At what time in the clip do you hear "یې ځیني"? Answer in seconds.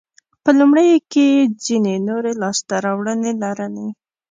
1.33-1.95